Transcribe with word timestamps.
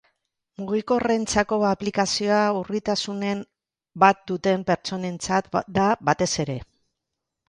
Mugikorrentzako 0.59 1.57
aplikazioa 1.71 2.39
urritasunen 2.61 3.43
bat 4.05 4.23
duten 4.31 4.63
pertsonentzat 4.71 5.51
da 5.77 5.85
batez 6.11 6.31
ere. 6.45 6.57